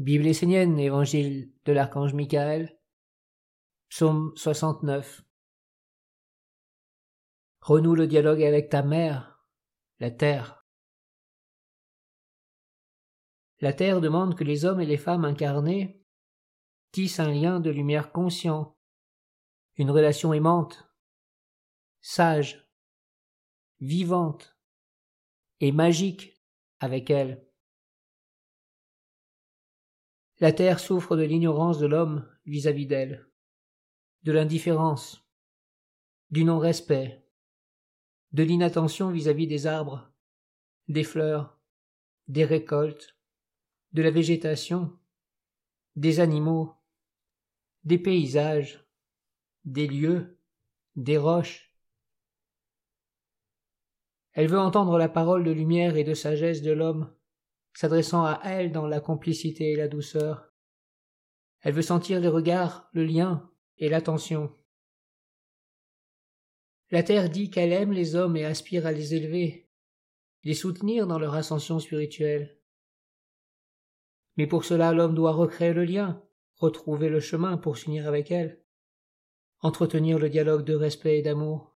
Bible 0.00 0.28
essénienne, 0.28 0.78
Évangile 0.78 1.52
de 1.66 1.72
l'archange 1.72 2.14
Michael, 2.14 2.74
Psaume 3.90 4.32
69. 4.34 5.22
Renoue 7.60 7.94
le 7.94 8.06
dialogue 8.06 8.42
avec 8.42 8.70
ta 8.70 8.82
mère, 8.82 9.44
la 9.98 10.10
terre. 10.10 10.64
La 13.58 13.74
terre 13.74 14.00
demande 14.00 14.38
que 14.38 14.42
les 14.42 14.64
hommes 14.64 14.80
et 14.80 14.86
les 14.86 14.96
femmes 14.96 15.26
incarnés 15.26 16.02
tissent 16.92 17.20
un 17.20 17.30
lien 17.30 17.60
de 17.60 17.68
lumière 17.68 18.10
conscient, 18.10 18.78
une 19.76 19.90
relation 19.90 20.32
aimante, 20.32 20.90
sage, 22.00 22.70
vivante 23.80 24.56
et 25.60 25.72
magique 25.72 26.42
avec 26.78 27.10
elle. 27.10 27.49
La 30.42 30.52
terre 30.52 30.80
souffre 30.80 31.18
de 31.18 31.22
l'ignorance 31.22 31.78
de 31.78 31.86
l'homme 31.86 32.26
vis-à-vis 32.46 32.86
d'elle, 32.86 33.28
de 34.22 34.32
l'indifférence, 34.32 35.22
du 36.30 36.44
non-respect, 36.44 37.22
de 38.32 38.42
l'inattention 38.42 39.10
vis-à-vis 39.10 39.46
des 39.46 39.66
arbres, 39.66 40.10
des 40.88 41.04
fleurs, 41.04 41.58
des 42.26 42.46
récoltes, 42.46 43.18
de 43.92 44.00
la 44.00 44.10
végétation, 44.10 44.98
des 45.96 46.20
animaux, 46.20 46.74
des 47.84 47.98
paysages, 47.98 48.82
des 49.66 49.86
lieux, 49.86 50.38
des 50.96 51.18
roches. 51.18 51.70
Elle 54.32 54.48
veut 54.48 54.58
entendre 54.58 54.96
la 54.96 55.10
parole 55.10 55.44
de 55.44 55.50
lumière 55.50 55.96
et 55.96 56.04
de 56.04 56.14
sagesse 56.14 56.62
de 56.62 56.72
l'homme 56.72 57.12
s'adressant 57.72 58.24
à 58.24 58.40
elle 58.44 58.72
dans 58.72 58.86
la 58.86 59.00
complicité 59.00 59.72
et 59.72 59.76
la 59.76 59.88
douceur. 59.88 60.52
Elle 61.62 61.74
veut 61.74 61.82
sentir 61.82 62.20
les 62.20 62.28
regards, 62.28 62.88
le 62.92 63.04
lien 63.04 63.50
et 63.78 63.88
l'attention. 63.88 64.54
La 66.90 67.02
terre 67.02 67.30
dit 67.30 67.50
qu'elle 67.50 67.72
aime 67.72 67.92
les 67.92 68.16
hommes 68.16 68.36
et 68.36 68.44
aspire 68.44 68.86
à 68.86 68.92
les 68.92 69.14
élever, 69.14 69.70
les 70.42 70.54
soutenir 70.54 71.06
dans 71.06 71.18
leur 71.18 71.34
ascension 71.34 71.78
spirituelle. 71.78 72.58
Mais 74.36 74.46
pour 74.46 74.64
cela 74.64 74.92
l'homme 74.92 75.14
doit 75.14 75.32
recréer 75.32 75.72
le 75.72 75.84
lien, 75.84 76.22
retrouver 76.56 77.08
le 77.08 77.20
chemin 77.20 77.56
pour 77.58 77.78
s'unir 77.78 78.08
avec 78.08 78.30
elle, 78.30 78.64
entretenir 79.60 80.18
le 80.18 80.28
dialogue 80.28 80.64
de 80.64 80.74
respect 80.74 81.18
et 81.18 81.22
d'amour. 81.22 81.69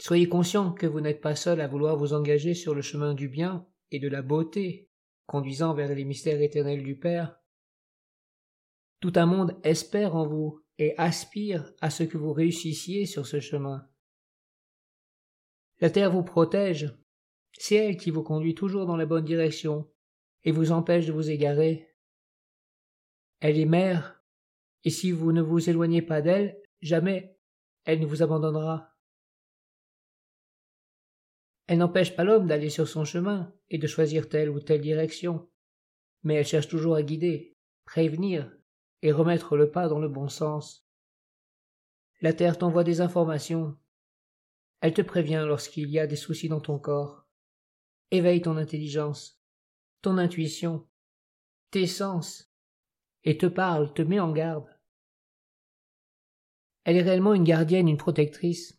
Soyez 0.00 0.28
conscient 0.28 0.72
que 0.72 0.86
vous 0.86 1.00
n'êtes 1.00 1.20
pas 1.20 1.34
seul 1.34 1.60
à 1.60 1.66
vouloir 1.66 1.96
vous 1.96 2.12
engager 2.12 2.54
sur 2.54 2.74
le 2.74 2.82
chemin 2.82 3.14
du 3.14 3.28
bien 3.28 3.66
et 3.90 3.98
de 3.98 4.08
la 4.08 4.22
beauté, 4.22 4.88
conduisant 5.26 5.74
vers 5.74 5.92
les 5.92 6.04
mystères 6.04 6.40
éternels 6.40 6.84
du 6.84 6.96
Père. 6.96 7.40
Tout 9.00 9.12
un 9.16 9.26
monde 9.26 9.58
espère 9.64 10.14
en 10.14 10.26
vous 10.26 10.62
et 10.78 10.96
aspire 10.98 11.72
à 11.80 11.90
ce 11.90 12.04
que 12.04 12.16
vous 12.16 12.32
réussissiez 12.32 13.06
sur 13.06 13.26
ce 13.26 13.40
chemin. 13.40 13.88
La 15.80 15.90
terre 15.90 16.12
vous 16.12 16.22
protège, 16.22 16.96
c'est 17.52 17.76
elle 17.76 17.96
qui 17.96 18.10
vous 18.10 18.22
conduit 18.22 18.54
toujours 18.54 18.86
dans 18.86 18.96
la 18.96 19.06
bonne 19.06 19.24
direction 19.24 19.90
et 20.44 20.52
vous 20.52 20.70
empêche 20.70 21.06
de 21.06 21.12
vous 21.12 21.30
égarer. 21.30 21.88
Elle 23.40 23.58
est 23.58 23.66
mère, 23.66 24.22
et 24.84 24.90
si 24.90 25.10
vous 25.10 25.32
ne 25.32 25.42
vous 25.42 25.68
éloignez 25.68 26.02
pas 26.02 26.22
d'elle, 26.22 26.60
jamais 26.82 27.36
elle 27.84 28.00
ne 28.00 28.06
vous 28.06 28.22
abandonnera. 28.22 28.97
Elle 31.68 31.78
n'empêche 31.78 32.16
pas 32.16 32.24
l'homme 32.24 32.46
d'aller 32.46 32.70
sur 32.70 32.88
son 32.88 33.04
chemin 33.04 33.54
et 33.68 33.76
de 33.76 33.86
choisir 33.86 34.30
telle 34.30 34.48
ou 34.48 34.58
telle 34.58 34.80
direction, 34.80 35.48
mais 36.22 36.34
elle 36.34 36.46
cherche 36.46 36.66
toujours 36.66 36.96
à 36.96 37.02
guider, 37.02 37.56
prévenir 37.84 38.50
et 39.02 39.12
remettre 39.12 39.54
le 39.54 39.70
pas 39.70 39.86
dans 39.86 39.98
le 39.98 40.08
bon 40.08 40.28
sens. 40.28 40.88
La 42.22 42.32
Terre 42.32 42.56
t'envoie 42.56 42.84
des 42.84 43.02
informations. 43.02 43.76
Elle 44.80 44.94
te 44.94 45.02
prévient 45.02 45.44
lorsqu'il 45.46 45.90
y 45.90 45.98
a 45.98 46.06
des 46.06 46.16
soucis 46.16 46.48
dans 46.48 46.60
ton 46.60 46.78
corps. 46.78 47.26
Éveille 48.10 48.40
ton 48.40 48.56
intelligence, 48.56 49.38
ton 50.00 50.16
intuition, 50.16 50.88
tes 51.70 51.86
sens, 51.86 52.50
et 53.24 53.36
te 53.36 53.44
parle, 53.44 53.92
te 53.92 54.00
met 54.00 54.20
en 54.20 54.32
garde. 54.32 54.74
Elle 56.84 56.96
est 56.96 57.02
réellement 57.02 57.34
une 57.34 57.44
gardienne, 57.44 57.88
une 57.88 57.98
protectrice. 57.98 58.77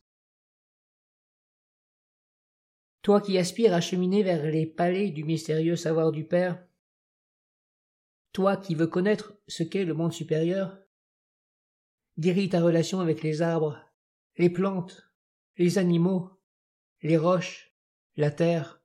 Toi 3.01 3.21
qui 3.21 3.37
aspires 3.37 3.73
à 3.73 3.81
cheminer 3.81 4.23
vers 4.23 4.43
les 4.43 4.65
palais 4.65 5.09
du 5.09 5.23
mystérieux 5.23 5.75
savoir 5.75 6.11
du 6.11 6.25
Père, 6.25 6.63
toi 8.33 8.57
qui 8.57 8.75
veux 8.75 8.87
connaître 8.87 9.33
ce 9.47 9.63
qu'est 9.63 9.85
le 9.85 9.93
monde 9.93 10.13
supérieur, 10.13 10.77
guéris 12.17 12.49
ta 12.49 12.61
relation 12.61 12.99
avec 12.99 13.23
les 13.23 13.41
arbres, 13.41 13.79
les 14.37 14.49
plantes, 14.49 15.09
les 15.57 15.77
animaux, 15.77 16.29
les 17.01 17.17
roches, 17.17 17.73
la 18.15 18.31
terre, 18.31 18.81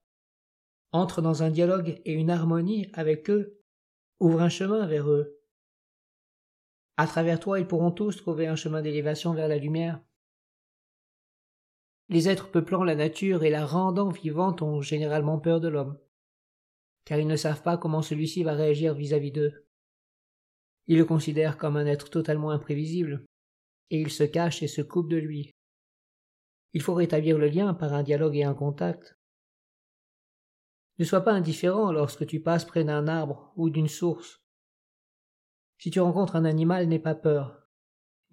entre 0.92 1.20
dans 1.20 1.42
un 1.42 1.50
dialogue 1.50 2.00
et 2.04 2.12
une 2.12 2.30
harmonie 2.30 2.88
avec 2.92 3.28
eux, 3.28 3.60
ouvre 4.20 4.40
un 4.40 4.48
chemin 4.48 4.86
vers 4.86 5.10
eux. 5.10 5.40
À 6.96 7.08
travers 7.08 7.40
toi, 7.40 7.58
ils 7.58 7.66
pourront 7.66 7.90
tous 7.90 8.16
trouver 8.16 8.46
un 8.46 8.54
chemin 8.54 8.80
d'élévation 8.80 9.34
vers 9.34 9.48
la 9.48 9.58
lumière. 9.58 10.00
Les 12.10 12.28
êtres 12.28 12.50
peuplant 12.50 12.84
la 12.84 12.94
nature 12.94 13.44
et 13.44 13.50
la 13.50 13.64
rendant 13.64 14.10
vivante 14.10 14.60
ont 14.60 14.82
généralement 14.82 15.38
peur 15.38 15.60
de 15.60 15.68
l'homme, 15.68 15.98
car 17.06 17.18
ils 17.18 17.26
ne 17.26 17.36
savent 17.36 17.62
pas 17.62 17.78
comment 17.78 18.02
celui-ci 18.02 18.42
va 18.42 18.52
réagir 18.52 18.94
vis-à-vis 18.94 19.32
d'eux. 19.32 19.66
Ils 20.86 20.98
le 20.98 21.06
considèrent 21.06 21.56
comme 21.56 21.76
un 21.76 21.86
être 21.86 22.10
totalement 22.10 22.50
imprévisible, 22.50 23.24
et 23.90 24.00
ils 24.00 24.10
se 24.10 24.24
cachent 24.24 24.62
et 24.62 24.68
se 24.68 24.82
coupent 24.82 25.10
de 25.10 25.16
lui. 25.16 25.50
Il 26.74 26.82
faut 26.82 26.94
rétablir 26.94 27.38
le 27.38 27.48
lien 27.48 27.72
par 27.72 27.94
un 27.94 28.02
dialogue 28.02 28.36
et 28.36 28.44
un 28.44 28.54
contact. 28.54 29.16
Ne 30.98 31.04
sois 31.04 31.22
pas 31.22 31.32
indifférent 31.32 31.90
lorsque 31.90 32.26
tu 32.26 32.40
passes 32.40 32.66
près 32.66 32.84
d'un 32.84 33.08
arbre 33.08 33.52
ou 33.56 33.70
d'une 33.70 33.88
source. 33.88 34.42
Si 35.78 35.90
tu 35.90 36.00
rencontres 36.00 36.36
un 36.36 36.44
animal, 36.44 36.86
n'aie 36.86 36.98
pas 36.98 37.14
peur 37.14 37.63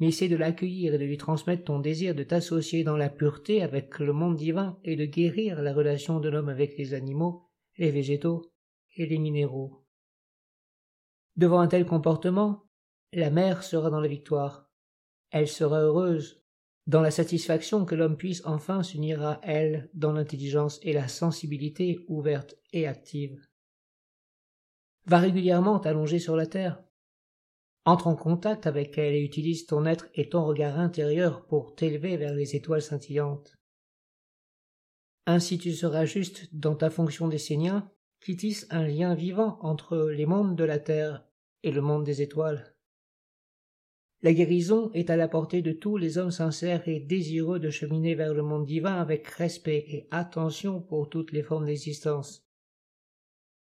mais 0.02 0.08
essaie 0.08 0.30
de 0.30 0.36
l'accueillir 0.36 0.96
et 0.96 0.98
de 0.98 1.06
lui 1.06 1.18
transmettre 1.18 1.66
ton 1.66 1.78
désir 1.78 2.16
de 2.16 2.24
t'associer 2.24 2.84
dans 2.84 2.98
la 2.98 3.08
pureté 3.08 3.62
avec 3.62 4.00
le 4.00 4.14
monde 4.14 4.36
divin 4.36 4.80
et 4.84 4.96
de 4.96 5.06
guérir 5.06 5.62
la 5.62 5.76
relation 5.76 6.20
de 6.20 6.28
l'homme 6.28 6.50
avec 6.50 6.76
les 6.76 6.96
animaux, 6.96 7.52
les 7.78 7.92
végétaux 7.92 8.52
et 8.96 9.06
les 9.06 9.20
minéraux. 9.20 9.86
Devant 11.36 11.60
un 11.60 11.68
tel 11.68 11.86
comportement, 11.86 12.66
la 13.14 13.30
mère 13.30 13.62
sera 13.62 13.92
dans 13.92 14.00
la 14.00 14.08
victoire. 14.08 14.72
Elle 15.30 15.48
sera 15.48 15.82
heureuse, 15.82 16.44
dans 16.88 17.02
la 17.02 17.12
satisfaction 17.12 17.86
que 17.86 17.94
l'homme 17.94 18.18
puisse 18.18 18.42
enfin 18.44 18.82
s'unir 18.82 19.22
à 19.22 19.40
elle 19.44 19.88
dans 19.94 20.14
l'intelligence 20.14 20.80
et 20.82 20.94
la 20.94 21.08
sensibilité 21.08 22.00
ouverte 22.08 22.56
et 22.74 22.88
active. 22.88 23.40
Va 25.06 25.20
régulièrement 25.20 25.80
t'allonger 25.80 26.18
sur 26.18 26.36
la 26.36 26.48
terre, 26.48 26.84
entre 27.86 28.08
en 28.08 28.16
contact 28.16 28.68
avec 28.68 28.98
elle 28.98 29.16
et 29.16 29.24
utilise 29.24 29.66
ton 29.66 29.86
être 29.86 30.08
et 30.14 30.30
ton 30.30 30.46
regard 30.46 30.80
intérieur 30.80 31.46
pour 31.46 31.76
t'élever 31.76 32.18
vers 32.18 32.34
les 32.34 32.56
étoiles 32.56 32.82
scintillantes. 32.82 33.58
Ainsi 35.26 35.58
tu 35.58 35.74
seras 35.74 36.06
juste 36.06 36.54
dans 36.54 36.76
ta 36.76 36.90
fonction 36.90 37.28
d'essénien 37.28 37.90
qui 38.22 38.36
tisse 38.36 38.68
un 38.70 38.86
lien 38.86 39.16
vivant 39.16 39.58
entre 39.62 40.10
les 40.10 40.26
mondes 40.26 40.56
de 40.56 40.64
la 40.64 40.80
terre 40.80 41.26
et 41.64 41.72
le 41.72 41.82
monde 41.82 42.04
des 42.04 42.22
étoiles. 42.22 42.76
La 44.24 44.34
guérison 44.34 44.92
est 44.94 45.10
à 45.10 45.16
la 45.16 45.28
portée 45.28 45.64
de 45.64 45.72
tous 45.72 45.98
les 45.98 46.20
hommes 46.20 46.32
sincères 46.32 46.88
et 46.88 47.00
désireux 47.00 47.60
de 47.60 47.72
cheminer 47.72 48.14
vers 48.14 48.36
le 48.36 48.44
monde 48.44 48.68
divin 48.68 48.94
avec 48.94 49.28
respect 49.28 49.84
et 49.88 50.08
attention 50.12 50.80
pour 50.80 51.10
toutes 51.10 51.32
les 51.32 51.42
formes 51.42 51.66
d'existence. 51.66 52.48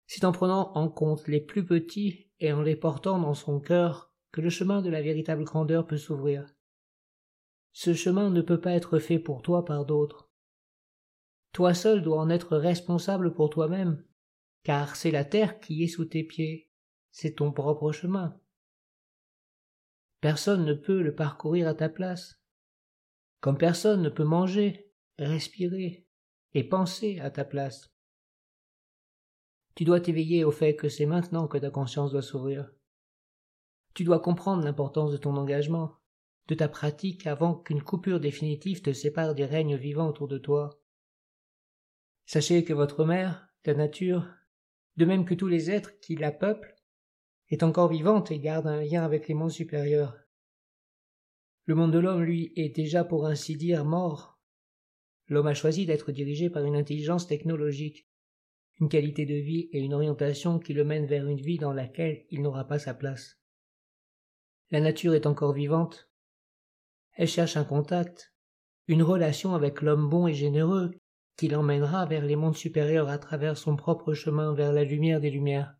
C'est 0.06 0.24
en 0.24 0.32
prenant 0.32 0.72
en 0.74 0.88
compte 0.88 1.28
les 1.28 1.40
plus 1.40 1.64
petits 1.64 2.26
et 2.40 2.52
en 2.52 2.62
les 2.62 2.74
portant 2.74 3.20
dans 3.20 3.34
son 3.34 3.60
cœur 3.60 4.07
que 4.32 4.40
le 4.40 4.50
chemin 4.50 4.82
de 4.82 4.90
la 4.90 5.02
véritable 5.02 5.44
grandeur 5.44 5.86
peut 5.86 5.96
s'ouvrir. 5.96 6.54
Ce 7.72 7.94
chemin 7.94 8.30
ne 8.30 8.42
peut 8.42 8.60
pas 8.60 8.72
être 8.72 8.98
fait 8.98 9.18
pour 9.18 9.42
toi 9.42 9.64
par 9.64 9.84
d'autres. 9.84 10.30
Toi 11.52 11.74
seul 11.74 12.02
dois 12.02 12.20
en 12.20 12.30
être 12.30 12.56
responsable 12.56 13.32
pour 13.32 13.50
toi-même, 13.50 14.04
car 14.62 14.96
c'est 14.96 15.10
la 15.10 15.24
terre 15.24 15.60
qui 15.60 15.82
est 15.82 15.88
sous 15.88 16.04
tes 16.04 16.24
pieds, 16.24 16.70
c'est 17.10 17.36
ton 17.36 17.52
propre 17.52 17.92
chemin. 17.92 18.38
Personne 20.20 20.64
ne 20.64 20.74
peut 20.74 21.00
le 21.00 21.14
parcourir 21.14 21.68
à 21.68 21.74
ta 21.74 21.88
place, 21.88 22.40
comme 23.40 23.56
personne 23.56 24.02
ne 24.02 24.08
peut 24.08 24.24
manger, 24.24 24.92
respirer 25.18 26.06
et 26.54 26.64
penser 26.64 27.20
à 27.20 27.30
ta 27.30 27.44
place. 27.44 27.92
Tu 29.74 29.84
dois 29.84 30.00
t'éveiller 30.00 30.42
au 30.42 30.50
fait 30.50 30.74
que 30.74 30.88
c'est 30.88 31.06
maintenant 31.06 31.46
que 31.46 31.58
ta 31.58 31.70
conscience 31.70 32.10
doit 32.10 32.22
s'ouvrir. 32.22 32.68
Tu 33.98 34.04
dois 34.04 34.20
comprendre 34.20 34.62
l'importance 34.62 35.10
de 35.10 35.16
ton 35.16 35.36
engagement, 35.36 35.96
de 36.46 36.54
ta 36.54 36.68
pratique 36.68 37.26
avant 37.26 37.56
qu'une 37.56 37.82
coupure 37.82 38.20
définitive 38.20 38.80
te 38.80 38.92
sépare 38.92 39.34
des 39.34 39.44
règnes 39.44 39.74
vivants 39.74 40.08
autour 40.08 40.28
de 40.28 40.38
toi. 40.38 40.80
Sachez 42.24 42.62
que 42.62 42.72
votre 42.72 43.04
mère, 43.04 43.48
la 43.64 43.74
nature, 43.74 44.24
de 44.98 45.04
même 45.04 45.24
que 45.24 45.34
tous 45.34 45.48
les 45.48 45.72
êtres 45.72 45.98
qui 45.98 46.14
la 46.14 46.30
peuplent, 46.30 46.76
est 47.48 47.64
encore 47.64 47.88
vivante 47.88 48.30
et 48.30 48.38
garde 48.38 48.68
un 48.68 48.84
lien 48.84 49.02
avec 49.02 49.26
les 49.26 49.34
mondes 49.34 49.50
supérieurs. 49.50 50.16
Le 51.64 51.74
monde 51.74 51.92
de 51.92 51.98
l'homme, 51.98 52.22
lui, 52.22 52.52
est 52.54 52.68
déjà 52.68 53.02
pour 53.02 53.26
ainsi 53.26 53.56
dire 53.56 53.84
mort. 53.84 54.38
L'homme 55.26 55.48
a 55.48 55.54
choisi 55.54 55.86
d'être 55.86 56.12
dirigé 56.12 56.50
par 56.50 56.64
une 56.64 56.76
intelligence 56.76 57.26
technologique, 57.26 58.08
une 58.80 58.88
qualité 58.88 59.26
de 59.26 59.34
vie 59.34 59.68
et 59.72 59.80
une 59.80 59.92
orientation 59.92 60.60
qui 60.60 60.72
le 60.72 60.84
mènent 60.84 61.06
vers 61.06 61.26
une 61.26 61.40
vie 61.40 61.58
dans 61.58 61.72
laquelle 61.72 62.26
il 62.30 62.42
n'aura 62.42 62.64
pas 62.64 62.78
sa 62.78 62.94
place. 62.94 63.37
La 64.70 64.80
nature 64.80 65.14
est 65.14 65.26
encore 65.26 65.54
vivante. 65.54 66.10
Elle 67.14 67.26
cherche 67.26 67.56
un 67.56 67.64
contact, 67.64 68.34
une 68.86 69.02
relation 69.02 69.54
avec 69.54 69.80
l'homme 69.80 70.10
bon 70.10 70.26
et 70.26 70.34
généreux 70.34 70.90
qui 71.38 71.48
l'emmènera 71.48 72.04
vers 72.04 72.24
les 72.24 72.36
mondes 72.36 72.56
supérieurs 72.56 73.08
à 73.08 73.16
travers 73.16 73.56
son 73.56 73.76
propre 73.76 74.12
chemin 74.12 74.52
vers 74.52 74.74
la 74.74 74.84
lumière 74.84 75.20
des 75.20 75.30
lumières. 75.30 75.77